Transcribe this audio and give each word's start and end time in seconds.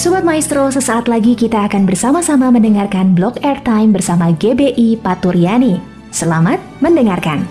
Sobat 0.00 0.24
Maestro, 0.24 0.64
sesaat 0.72 1.12
lagi 1.12 1.36
kita 1.36 1.68
akan 1.68 1.84
bersama-sama 1.84 2.48
mendengarkan 2.48 3.12
blog 3.12 3.36
airtime 3.44 3.92
bersama 3.92 4.32
GBI 4.32 4.96
Paturyani. 4.96 5.76
Selamat 6.08 6.56
mendengarkan. 6.80 7.44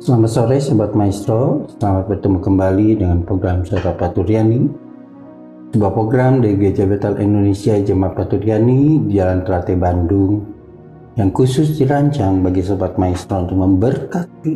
Selamat 0.00 0.30
sore 0.32 0.56
Sobat 0.56 0.96
Maestro, 0.96 1.68
selamat 1.76 2.16
bertemu 2.16 2.38
kembali 2.40 2.88
dengan 2.96 3.28
program 3.28 3.60
Saudara 3.68 3.92
Paturyani 3.92 4.89
sebuah 5.70 5.94
program 5.94 6.42
dari 6.42 6.58
Gereja 6.58 6.82
Betel 6.82 7.22
Indonesia 7.22 7.78
Jemaat 7.78 8.18
Paturyani 8.18 9.06
di 9.06 9.14
Jalan 9.14 9.46
Terate 9.46 9.78
Bandung 9.78 10.42
yang 11.14 11.30
khusus 11.30 11.78
dirancang 11.78 12.42
bagi 12.42 12.58
Sobat 12.58 12.98
Maestro 12.98 13.46
untuk 13.46 13.62
memberkati, 13.62 14.54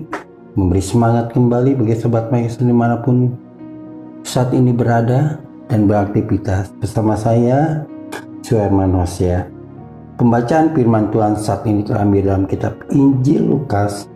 memberi 0.59 0.83
semangat 0.83 1.31
kembali 1.31 1.79
bagi 1.79 1.95
Sobat 1.95 2.35
Maestro 2.35 2.67
di 2.67 2.75
mana 2.75 2.99
pun 2.99 3.31
saat 4.27 4.51
ini 4.59 4.75
berada 4.75 5.39
dan 5.71 5.87
beraktivitas 5.87 6.75
bersama 6.83 7.15
saya, 7.15 7.87
Suherman 8.43 8.99
Hosea. 8.99 9.47
Pembacaan 10.19 10.75
firman 10.75 11.15
Tuhan 11.15 11.39
saat 11.39 11.63
ini 11.67 11.87
terambil 11.87 12.27
dalam 12.27 12.45
kitab 12.51 12.75
Injil 12.91 13.55
Lukas 13.55 14.11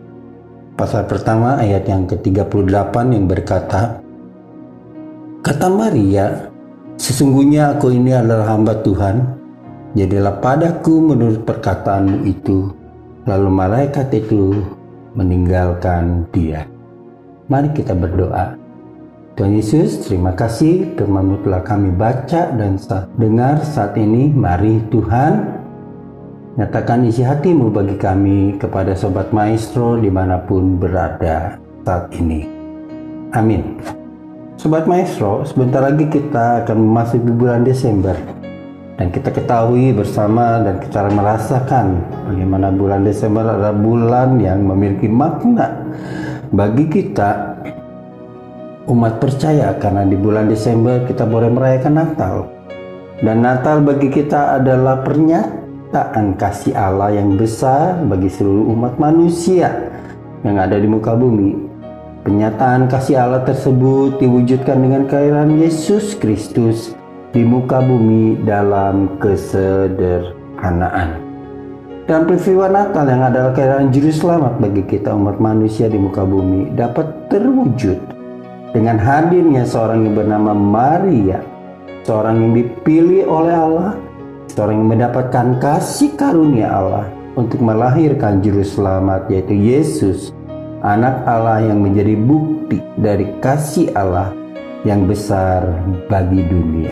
pasal 0.75 1.07
pertama 1.07 1.59
ayat 1.59 1.87
yang 1.87 2.07
ke-38 2.11 2.95
yang 3.07 3.23
berkata, 3.27 4.03
Kata 5.39 5.67
Maria, 5.71 6.49
Sesungguhnya 6.99 7.79
aku 7.79 7.95
ini 7.95 8.11
adalah 8.11 8.51
hamba 8.51 8.75
Tuhan, 8.83 9.23
jadilah 9.95 10.35
padaku 10.43 10.99
menurut 10.99 11.47
perkataanmu 11.47 12.27
itu. 12.27 12.75
Lalu 13.23 13.49
malaikat 13.49 14.11
itu 14.11 14.59
meninggalkan 15.15 16.27
dia. 16.35 16.67
Mari 17.47 17.71
kita 17.71 17.95
berdoa. 17.95 18.59
Tuhan 19.39 19.55
Yesus, 19.55 20.03
terima 20.03 20.35
kasih 20.35 20.99
firman 20.99 21.39
telah 21.39 21.63
kami 21.63 21.95
baca 21.95 22.51
dan 22.51 22.75
dengar 23.15 23.63
saat 23.63 23.95
ini. 23.95 24.27
Mari 24.35 24.83
Tuhan, 24.91 25.55
nyatakan 26.59 27.07
isi 27.07 27.23
hatimu 27.23 27.71
bagi 27.71 27.95
kami 27.95 28.59
kepada 28.59 28.91
Sobat 28.91 29.31
Maestro 29.31 29.95
di 29.95 30.11
mana 30.11 30.43
pun 30.43 30.75
berada 30.75 31.55
saat 31.87 32.11
ini. 32.19 32.43
Amin. 33.31 33.98
Sobat 34.59 34.91
Maestro, 34.91 35.47
sebentar 35.47 35.79
lagi 35.79 36.11
kita 36.11 36.67
akan 36.67 36.83
memasuki 36.83 37.31
bulan 37.31 37.63
Desember. 37.63 38.11
Dan 38.99 39.07
kita 39.07 39.31
ketahui 39.31 39.95
bersama 39.95 40.59
dan 40.59 40.83
kita 40.83 41.07
merasakan 41.15 42.03
bagaimana 42.27 42.67
bulan 42.67 43.07
Desember 43.07 43.47
adalah 43.47 43.71
bulan 43.71 44.35
yang 44.43 44.67
memiliki 44.67 45.07
makna 45.07 45.87
bagi 46.51 46.91
kita. 46.91 47.55
Umat 48.91 49.23
percaya 49.23 49.79
karena 49.79 50.03
di 50.03 50.19
bulan 50.19 50.51
Desember 50.51 51.07
kita 51.07 51.23
boleh 51.23 51.47
merayakan 51.47 51.95
Natal. 51.95 52.35
Dan 53.23 53.39
Natal 53.39 53.79
bagi 53.79 54.11
kita 54.11 54.59
adalah 54.59 54.99
pernyataan 55.07 56.35
kasih 56.35 56.75
Allah 56.75 57.15
yang 57.15 57.39
besar 57.39 58.03
bagi 58.03 58.27
seluruh 58.27 58.75
umat 58.75 58.99
manusia 58.99 59.71
yang 60.43 60.59
ada 60.59 60.75
di 60.75 60.87
muka 60.91 61.15
bumi 61.15 61.68
Penyataan 62.19 62.91
kasih 62.91 63.15
Allah 63.15 63.47
tersebut 63.47 64.19
diwujudkan 64.19 64.75
dengan 64.83 65.07
kelahiran 65.07 65.55
Yesus 65.55 66.19
Kristus 66.19 66.91
di 67.31 67.47
muka 67.47 67.79
bumi 67.79 68.43
dalam 68.43 69.15
kesederhanaan. 69.23 71.15
Dan 72.03 72.27
peristiwa 72.27 72.67
Natal 72.67 73.07
yang 73.07 73.23
adalah 73.23 73.55
kelahiran 73.55 73.87
juru 73.95 74.11
selamat 74.11 74.59
bagi 74.59 74.83
kita 74.83 75.15
umat 75.15 75.39
manusia 75.39 75.87
di 75.87 75.95
muka 75.95 76.27
bumi 76.27 76.75
dapat 76.75 77.31
terwujud 77.31 77.95
dengan 78.75 78.99
hadirnya 78.99 79.63
seorang 79.63 80.03
yang 80.03 80.19
bernama 80.19 80.51
Maria, 80.51 81.39
seorang 82.03 82.35
yang 82.43 82.51
dipilih 82.51 83.31
oleh 83.31 83.55
Allah, 83.55 83.95
seorang 84.51 84.83
yang 84.83 84.91
mendapatkan 84.91 85.55
kasih 85.63 86.19
karunia 86.19 86.67
Allah 86.67 87.07
untuk 87.39 87.63
melahirkan 87.63 88.43
juru 88.43 88.67
selamat 88.67 89.31
yaitu 89.31 89.55
Yesus 89.55 90.35
anak 90.83 91.27
Allah 91.27 91.63
yang 91.67 91.83
menjadi 91.83 92.15
bukti 92.15 92.79
dari 92.99 93.27
kasih 93.43 93.91
Allah 93.95 94.31
yang 94.87 95.07
besar 95.07 95.63
bagi 96.07 96.39
dunia. 96.47 96.91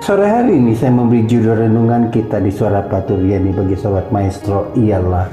Sore 0.00 0.24
hari 0.24 0.56
ini 0.56 0.72
saya 0.72 0.92
memberi 0.96 1.28
judul 1.28 1.60
renungan 1.60 2.08
kita 2.08 2.40
di 2.40 2.48
Suara 2.48 2.84
Paturyani 2.84 3.52
bagi 3.52 3.76
Sobat 3.76 4.08
Maestro 4.08 4.72
ialah 4.76 5.28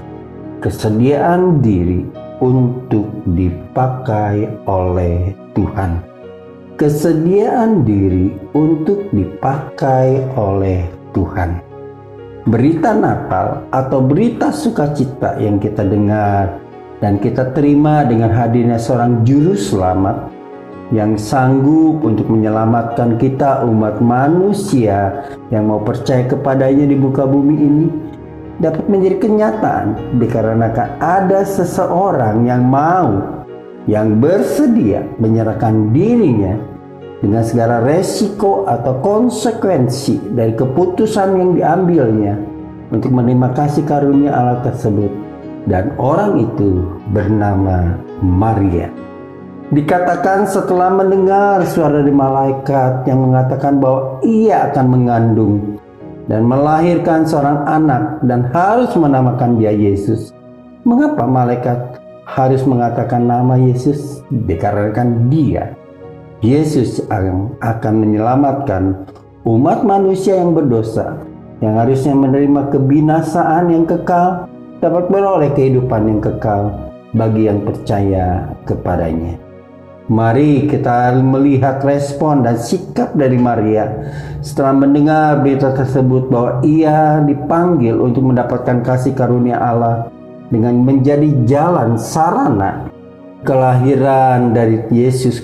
kesediaan 0.59 1.63
diri 1.63 2.03
untuk 2.43 3.07
dipakai 3.31 4.47
oleh 4.67 5.31
Tuhan. 5.55 6.03
Kesediaan 6.77 7.87
diri 7.87 8.29
untuk 8.53 9.09
dipakai 9.09 10.21
oleh 10.37 10.85
Tuhan. 11.15 11.57
Berita 12.47 12.93
Natal 12.93 13.65
atau 13.73 13.99
berita 14.03 14.53
sukacita 14.53 15.41
yang 15.41 15.57
kita 15.57 15.81
dengar 15.83 16.66
dan 16.97 17.21
kita 17.21 17.53
terima 17.53 18.01
dengan 18.05 18.33
hadirnya 18.33 18.81
seorang 18.81 19.21
juru 19.21 19.53
selamat 19.53 20.33
yang 20.89 21.19
sanggup 21.19 21.99
untuk 22.01 22.31
menyelamatkan 22.31 23.19
kita 23.19 23.67
umat 23.67 23.99
manusia 23.99 25.27
yang 25.51 25.67
mau 25.67 25.83
percaya 25.83 26.23
kepadanya 26.25 26.87
di 26.87 26.95
muka 26.95 27.27
bumi 27.27 27.55
ini 27.59 27.87
dapat 28.57 28.87
menjadi 28.89 29.17
kenyataan 29.27 30.17
dikarenakan 30.17 30.97
ada 30.97 31.43
seseorang 31.43 32.47
yang 32.47 32.63
mau 32.65 33.43
yang 33.85 34.17
bersedia 34.17 35.05
menyerahkan 35.19 35.91
dirinya 35.91 36.55
dengan 37.19 37.43
segala 37.43 37.83
resiko 37.83 38.65
atau 38.65 38.97
konsekuensi 39.03 40.33
dari 40.33 40.55
keputusan 40.55 41.29
yang 41.35 41.51
diambilnya 41.53 42.35
untuk 42.89 43.11
menerima 43.11 43.51
kasih 43.53 43.83
karunia 43.83 44.31
Allah 44.31 44.63
tersebut 44.63 45.26
dan 45.67 45.93
orang 45.99 46.39
itu 46.41 46.87
bernama 47.11 47.99
Maria. 48.23 48.89
Dikatakan 49.67 50.47
setelah 50.47 50.87
mendengar 50.87 51.67
suara 51.67 51.99
dari 51.99 52.15
malaikat 52.15 53.03
yang 53.03 53.27
mengatakan 53.27 53.83
bahwa 53.83 54.23
ia 54.23 54.71
akan 54.71 54.85
mengandung 54.87 55.75
dan 56.31 56.47
melahirkan 56.47 57.27
seorang 57.27 57.67
anak 57.67 58.23
dan 58.23 58.47
harus 58.55 58.95
menamakan 58.95 59.59
dia 59.59 59.75
Yesus. 59.75 60.31
Mengapa 60.87 61.27
malaikat 61.27 61.99
harus 62.23 62.63
mengatakan 62.63 63.27
nama 63.27 63.59
Yesus? 63.59 64.23
Dikarenakan 64.31 65.27
dia 65.27 65.75
Yesus 66.39 67.03
akan 67.59 67.93
menyelamatkan 68.07 69.03
umat 69.43 69.83
manusia 69.83 70.39
yang 70.39 70.55
berdosa 70.55 71.27
yang 71.59 71.75
harusnya 71.75 72.13
menerima 72.13 72.69
kebinasaan 72.69 73.73
yang 73.73 73.83
kekal 73.83 74.45
dapat 74.77 75.09
beroleh 75.09 75.49
kehidupan 75.57 76.05
yang 76.05 76.21
kekal 76.21 76.73
bagi 77.17 77.49
yang 77.49 77.65
percaya 77.65 78.53
kepadanya. 78.67 79.41
Mari 80.07 80.71
kita 80.71 81.19
melihat 81.19 81.83
respon 81.83 82.39
dan 82.39 82.55
sikap 82.55 83.11
dari 83.11 83.35
Maria 83.35 83.91
setelah 84.39 84.71
mendengar 84.71 85.43
berita 85.43 85.75
tersebut 85.75 86.31
bahwa 86.31 86.63
ia 86.63 87.19
dipanggil 87.27 87.99
untuk 87.99 88.23
mendapatkan 88.31 88.87
kasih 88.87 89.11
karunia 89.11 89.59
Allah 89.59 90.07
dengan 90.47 90.79
menjadi 90.79 91.27
jalan 91.43 91.99
sarana 91.99 92.87
kelahiran 93.43 94.55
dari 94.55 94.79
Yesus 94.87 95.43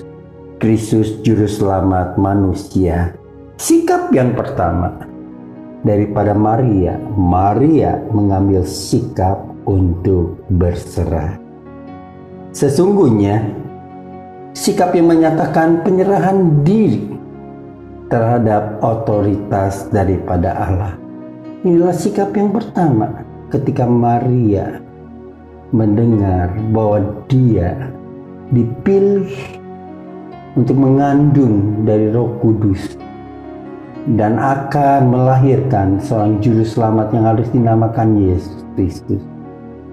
Kristus 0.63 1.19
juru 1.27 1.43
selamat 1.43 2.15
manusia. 2.15 3.11
Sikap 3.59 4.15
yang 4.15 4.31
pertama, 4.31 4.95
daripada 5.83 6.31
Maria, 6.31 6.95
Maria 7.13 7.99
mengambil 8.09 8.63
sikap 8.63 9.43
untuk 9.67 10.39
berserah. 10.47 11.37
Sesungguhnya, 12.55 13.43
sikap 14.55 14.95
yang 14.95 15.11
menyatakan 15.11 15.83
penyerahan 15.83 16.63
diri 16.63 17.11
terhadap 18.07 18.79
otoritas 18.79 19.91
daripada 19.91 20.55
Allah. 20.55 20.93
Inilah 21.63 21.95
sikap 21.95 22.35
yang 22.35 22.51
pertama 22.51 23.23
ketika 23.51 23.87
Maria 23.87 24.79
mendengar 25.73 26.53
bahwa 26.69 27.23
dia 27.25 27.91
dipilih 28.53 29.33
untuk 30.53 30.77
mengandung 30.77 31.81
dari 31.81 32.13
Roh 32.13 32.37
Kudus 32.37 32.93
dan 34.03 34.35
akan 34.35 35.15
melahirkan 35.15 35.95
seorang 36.03 36.43
juru 36.43 36.67
selamat 36.67 37.07
yang 37.15 37.23
harus 37.23 37.47
dinamakan 37.55 38.19
Yesus 38.19 38.67
Kristus. 38.75 39.23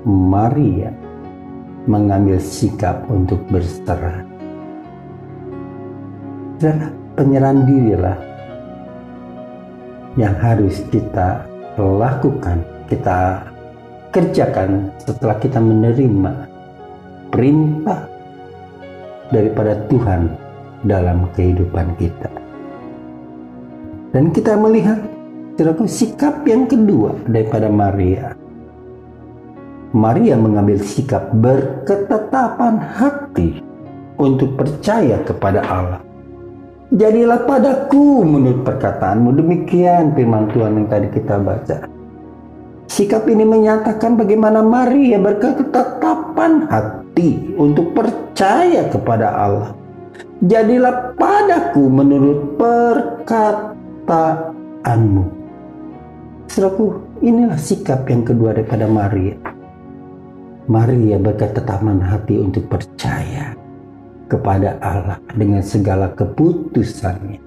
Maria 0.03 0.91
mengambil 1.87 2.43
sikap 2.43 3.07
untuk 3.07 3.39
berserah. 3.47 4.27
Dan 6.59 6.93
penyerahan 7.15 7.65
dirilah 7.65 8.19
yang 10.19 10.35
harus 10.43 10.83
kita 10.91 11.47
lakukan, 11.79 12.61
kita 12.91 13.47
kerjakan 14.11 14.91
setelah 14.99 15.39
kita 15.39 15.62
menerima 15.62 16.51
perintah 17.31 18.11
daripada 19.31 19.79
Tuhan 19.87 20.35
dalam 20.83 21.31
kehidupan 21.33 21.95
kita. 21.97 22.40
Dan 24.11 24.35
kita 24.35 24.59
melihat 24.59 24.99
sikap 25.87 26.43
yang 26.43 26.67
kedua 26.67 27.15
daripada 27.31 27.71
Maria. 27.71 28.35
Maria 29.95 30.35
mengambil 30.35 30.83
sikap 30.83 31.31
berketetapan 31.35 32.79
hati 32.79 33.62
untuk 34.19 34.59
percaya 34.59 35.19
kepada 35.23 35.62
Allah. 35.67 36.01
Jadilah 36.91 37.47
padaku 37.47 38.27
menurut 38.27 38.67
perkataanmu. 38.67 39.31
Demikian 39.35 40.11
firman 40.19 40.51
Tuhan 40.51 40.75
yang 40.75 40.89
tadi 40.91 41.09
kita 41.15 41.39
baca. 41.39 41.87
Sikap 42.91 43.31
ini 43.31 43.47
menyatakan 43.47 44.19
bagaimana 44.19 44.59
Maria 44.67 45.23
berketetapan 45.23 46.67
hati 46.67 47.55
untuk 47.55 47.95
percaya 47.95 48.91
kepada 48.91 49.31
Allah. 49.31 49.71
Jadilah 50.43 51.15
padaku 51.15 51.87
menurut 51.87 52.59
perkataanmu. 54.11 55.25
Seraku, 56.51 56.99
inilah 57.23 57.55
sikap 57.55 58.11
yang 58.11 58.27
kedua 58.27 58.51
daripada 58.51 58.91
Maria. 58.91 59.39
Maria 60.67 61.15
berketetapan 61.23 62.03
hati 62.03 62.43
untuk 62.43 62.67
percaya 62.67 63.55
kepada 64.27 64.83
Allah 64.83 65.23
dengan 65.39 65.62
segala 65.62 66.11
keputusannya. 66.19 67.39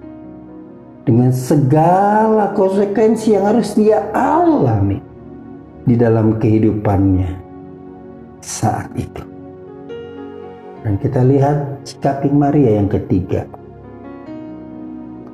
Dengan 1.04 1.36
segala 1.36 2.56
konsekuensi 2.56 3.36
yang 3.36 3.44
harus 3.44 3.76
dia 3.76 4.08
alami 4.16 5.04
di 5.84 6.00
dalam 6.00 6.40
kehidupannya 6.40 7.44
saat 8.40 8.88
itu. 8.96 9.24
Dan 10.80 10.96
kita 10.96 11.28
lihat 11.28 11.84
sikap 11.84 12.24
Maria 12.32 12.80
yang 12.80 12.88
ketiga. 12.88 13.44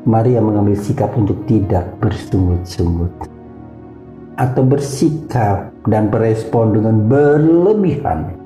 Maria 0.07 0.39
mengambil 0.39 0.79
sikap 0.79 1.11
untuk 1.19 1.43
tidak 1.43 1.83
bersungut-sungut. 1.99 3.11
Atau 4.39 4.63
bersikap 4.63 5.75
dan 5.83 6.07
berespon 6.07 6.71
dengan 6.71 7.03
berlebihan. 7.11 8.39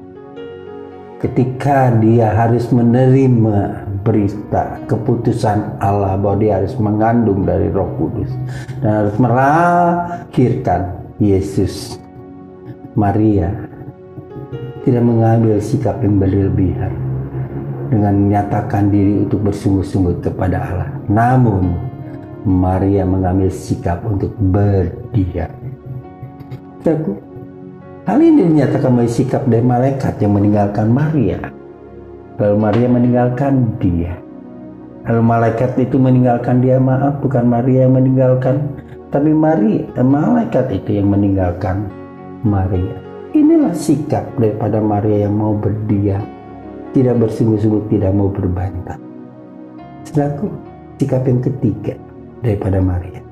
Ketika 1.21 1.93
dia 2.01 2.33
harus 2.33 2.73
menerima 2.73 3.85
berita 4.03 4.81
keputusan 4.89 5.77
Allah 5.79 6.19
bahwa 6.19 6.41
dia 6.41 6.59
harus 6.59 6.75
mengandung 6.75 7.47
dari 7.47 7.71
Roh 7.71 7.87
Kudus 7.95 8.33
dan 8.81 9.05
harus 9.05 9.15
melahirkan 9.21 10.81
Yesus. 11.21 12.01
Maria 12.97 13.53
tidak 14.83 15.03
mengambil 15.05 15.63
sikap 15.63 16.01
yang 16.03 16.19
berlebihan 16.19 17.02
dengan 17.93 18.13
menyatakan 18.17 18.89
diri 18.89 19.21
untuk 19.21 19.45
bersungguh-sungguh 19.45 20.25
kepada 20.25 20.57
Allah. 20.57 20.89
Namun 21.05 21.77
Maria 22.43 23.05
mengambil 23.05 23.53
sikap 23.53 24.01
untuk 24.03 24.33
berdiam. 24.49 25.53
Hal 28.03 28.19
ini 28.19 28.51
dinyatakan 28.51 28.91
melalui 28.91 29.15
sikap 29.15 29.47
dari 29.47 29.63
malaikat 29.63 30.19
yang 30.19 30.35
meninggalkan 30.35 30.91
Maria. 30.91 31.39
Lalu 32.35 32.57
Maria 32.59 32.87
meninggalkan 32.91 33.53
dia. 33.79 34.19
Lalu 35.07 35.21
malaikat 35.23 35.71
itu 35.79 35.95
meninggalkan 35.95 36.59
dia, 36.59 36.83
maaf 36.83 37.23
bukan 37.23 37.47
Maria 37.47 37.87
yang 37.87 37.95
meninggalkan, 37.95 38.59
tapi 39.07 39.31
Maria, 39.31 39.87
eh, 39.95 40.03
malaikat 40.03 40.71
itu 40.71 40.99
yang 40.99 41.11
meninggalkan 41.11 41.87
Maria. 42.43 42.95
Inilah 43.31 43.71
sikap 43.71 44.27
daripada 44.35 44.83
Maria 44.83 45.27
yang 45.27 45.39
mau 45.39 45.55
berdiam, 45.55 46.23
tidak 46.93 47.19
bersungguh-sungguh, 47.19 47.89
tidak 47.89 48.13
mau 48.13 48.29
berbantah. 48.29 48.97
Sedangkan 50.07 50.53
sikap 51.01 51.25
yang 51.25 51.41
ketiga 51.41 51.97
daripada 52.45 52.77
Maria 52.79 53.23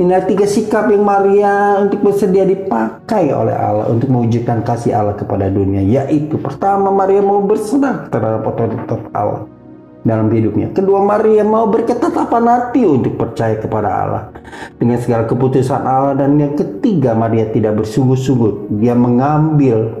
Inilah 0.00 0.24
tiga 0.24 0.48
sikap 0.48 0.88
yang 0.88 1.04
Maria 1.04 1.76
untuk 1.76 2.00
bersedia 2.00 2.48
dipakai 2.48 3.36
oleh 3.36 3.52
Allah 3.52 3.84
untuk 3.92 4.08
mewujudkan 4.08 4.64
kasih 4.64 4.96
Allah 4.96 5.12
kepada 5.12 5.52
dunia. 5.52 5.84
Yaitu 5.84 6.40
pertama 6.40 6.88
Maria 6.88 7.20
mau 7.20 7.44
berserah 7.44 8.08
terhadap 8.08 8.48
otoritas 8.48 8.96
Allah 9.12 9.44
dalam 10.00 10.32
hidupnya. 10.32 10.72
Kedua 10.72 11.04
Maria 11.04 11.44
mau 11.44 11.68
berketetapan 11.68 12.44
hati 12.48 12.80
untuk 12.88 13.20
percaya 13.20 13.60
kepada 13.60 13.88
Allah 13.92 14.22
dengan 14.80 14.96
segala 15.04 15.28
keputusan 15.28 15.84
Allah. 15.84 16.16
Dan 16.16 16.40
yang 16.40 16.56
ketiga 16.56 17.12
Maria 17.12 17.52
tidak 17.52 17.84
bersungguh-sungguh. 17.84 18.80
Dia 18.80 18.96
mengambil 18.96 19.99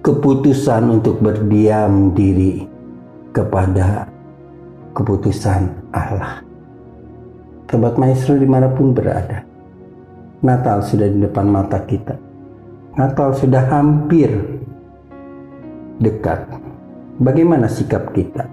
keputusan 0.00 1.00
untuk 1.00 1.20
berdiam 1.20 2.16
diri 2.16 2.64
kepada 3.36 4.08
keputusan 4.96 5.92
Allah. 5.92 6.40
Sobat 7.70 7.94
Maestro 8.00 8.34
di 8.34 8.48
mana 8.48 8.66
pun 8.72 8.90
berada. 8.96 9.46
Natal 10.40 10.82
sudah 10.82 11.06
di 11.06 11.20
depan 11.20 11.46
mata 11.46 11.78
kita. 11.84 12.16
Natal 12.96 13.36
sudah 13.36 13.62
hampir 13.70 14.32
dekat. 16.00 16.48
Bagaimana 17.20 17.68
sikap 17.68 18.10
kita? 18.16 18.48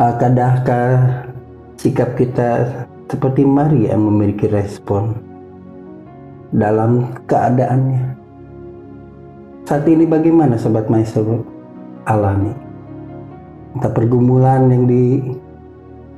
Adakah 0.00 0.88
sikap 1.76 2.16
kita 2.16 2.64
seperti 3.12 3.44
Maria 3.44 3.92
yang 3.92 4.08
memiliki 4.08 4.48
respon 4.48 5.20
dalam 6.50 7.12
keadaannya? 7.28 8.19
Saat 9.70 9.86
ini 9.86 10.02
bagaimana 10.02 10.58
Sobat 10.58 10.90
Maestro 10.90 11.46
alami? 12.02 12.50
Entah 13.78 13.94
pergumulan 13.94 14.66
yang 14.66 14.90
di 14.90 15.22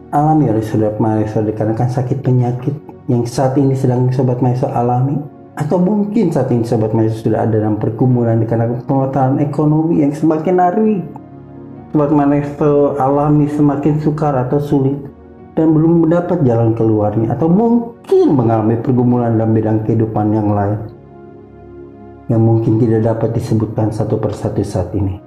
alami 0.09 0.49
oleh 0.49 0.65
Sobat 0.65 0.97
Maestro 0.97 1.45
dikarenakan 1.45 1.85
sakit 1.85 2.25
penyakit 2.25 2.73
yang 3.13 3.29
saat 3.29 3.53
ini 3.61 3.77
sedang 3.77 4.09
Sobat 4.09 4.41
Maestro 4.41 4.73
alami 4.73 5.21
atau 5.61 5.77
mungkin 5.77 6.33
saat 6.33 6.49
ini 6.49 6.65
Sobat 6.65 6.97
Maestro 6.97 7.29
sudah 7.29 7.45
ada 7.45 7.61
dalam 7.61 7.77
pergumulan 7.77 8.41
dikarenakan 8.41 8.89
pengetahuan 8.89 9.37
ekonomi 9.45 10.01
yang 10.01 10.17
semakin 10.17 10.57
hari 10.57 11.05
Sobat 11.93 12.09
Maestro 12.09 12.97
alami 12.97 13.53
semakin 13.53 14.01
sukar 14.01 14.33
atau 14.33 14.65
sulit 14.65 14.97
dan 15.61 15.77
belum 15.77 16.09
mendapat 16.09 16.41
jalan 16.49 16.73
keluarnya 16.73 17.37
atau 17.37 17.53
mungkin 17.53 18.32
mengalami 18.32 18.81
pergumulan 18.81 19.37
dalam 19.37 19.53
bidang 19.53 19.85
kehidupan 19.85 20.32
yang 20.32 20.56
lain 20.56 20.92
yang 22.32 22.41
mungkin 22.41 22.81
tidak 22.81 23.12
dapat 23.12 23.36
disebutkan 23.36 23.93
satu 23.93 24.17
persatu 24.17 24.65
saat 24.65 24.89
ini. 24.96 25.20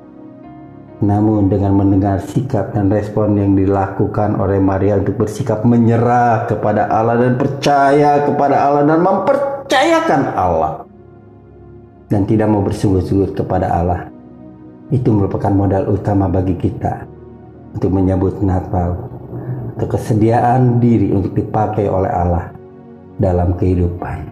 Namun 1.05 1.51
dengan 1.51 1.77
mendengar 1.77 2.23
sikap 2.23 2.73
dan 2.73 2.89
respon 2.89 3.37
yang 3.37 3.53
dilakukan 3.53 4.41
oleh 4.41 4.57
Maria 4.57 4.97
untuk 4.97 5.21
bersikap 5.21 5.61
menyerah 5.61 6.49
kepada 6.49 6.89
Allah 6.89 7.21
dan 7.21 7.37
percaya 7.37 8.25
kepada 8.25 8.55
Allah 8.57 8.83
dan 8.89 8.99
mempercayakan 9.03 10.21
Allah 10.33 10.87
dan 12.09 12.23
tidak 12.25 12.47
mau 12.47 12.63
bersungguh-sungguh 12.63 13.35
kepada 13.35 13.67
Allah 13.69 14.07
itu 14.93 15.09
merupakan 15.09 15.49
modal 15.49 15.89
utama 15.89 16.29
bagi 16.29 16.55
kita 16.55 17.03
untuk 17.75 17.91
menyambut 17.91 18.39
Natal 18.39 18.95
atau 19.75 19.87
kesediaan 19.91 20.79
diri 20.79 21.11
untuk 21.11 21.35
dipakai 21.35 21.91
oleh 21.91 22.07
Allah 22.07 22.55
dalam 23.19 23.57
kehidupan. 23.59 24.31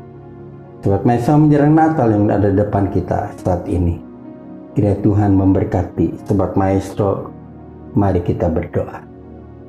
Sobat 0.84 1.08
Mesa 1.08 1.40
menjelang 1.40 1.80
Natal 1.80 2.12
yang 2.12 2.28
ada 2.28 2.52
di 2.52 2.60
depan 2.60 2.92
kita 2.92 3.32
saat 3.40 3.64
ini. 3.72 4.04
Kiranya 4.76 5.00
Tuhan 5.00 5.32
memberkati 5.32 6.28
Sobat 6.28 6.60
Maestro. 6.60 7.32
Mari 7.96 8.20
kita 8.20 8.52
berdoa. 8.52 9.00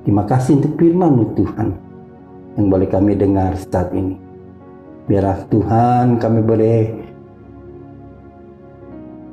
Terima 0.02 0.26
kasih 0.26 0.58
untuk 0.58 0.74
firman 0.74 1.38
Tuhan 1.38 1.68
yang 2.58 2.66
boleh 2.66 2.90
kami 2.90 3.14
dengar 3.14 3.54
saat 3.54 3.94
ini. 3.94 4.18
Biarlah 5.06 5.38
Tuhan 5.54 6.18
kami 6.18 6.40
boleh 6.42 6.78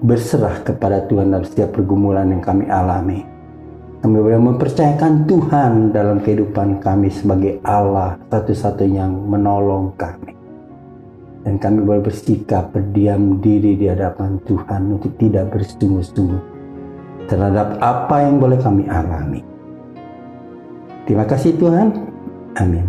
berserah 0.06 0.62
kepada 0.62 1.02
Tuhan 1.10 1.34
dalam 1.34 1.50
setiap 1.50 1.74
pergumulan 1.74 2.30
yang 2.30 2.46
kami 2.46 2.70
alami. 2.70 3.26
Kami 4.06 4.18
boleh 4.22 4.38
mempercayakan 4.38 5.26
Tuhan 5.26 5.90
dalam 5.90 6.22
kehidupan 6.22 6.78
kami 6.78 7.10
sebagai 7.10 7.58
Allah 7.66 8.22
satu-satunya 8.30 9.02
yang 9.02 9.18
menolong 9.26 9.98
kami 9.98 10.31
dan 11.42 11.58
kami 11.58 11.82
boleh 11.82 12.06
bersikap 12.06 12.70
berdiam 12.70 13.42
diri 13.42 13.74
di 13.78 13.90
hadapan 13.90 14.38
Tuhan 14.46 14.98
untuk 15.00 15.18
tidak 15.18 15.50
bersungguh-sungguh 15.54 16.42
terhadap 17.26 17.82
apa 17.82 18.28
yang 18.28 18.38
boleh 18.38 18.60
kami 18.62 18.86
alami. 18.86 19.42
Terima 21.10 21.26
kasih 21.26 21.58
Tuhan. 21.58 21.98
Amin. 22.62 22.86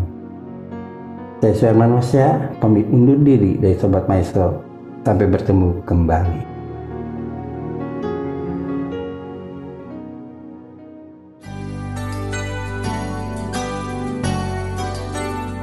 Saya 1.43 1.55
Suherman 1.59 1.99
Manusia, 1.99 2.55
pamit 2.63 2.87
undur 2.87 3.19
diri 3.19 3.59
dari 3.59 3.75
Sobat 3.75 4.07
Maestro. 4.07 4.63
Sampai 5.03 5.27
bertemu 5.27 5.83
kembali. 5.83 6.52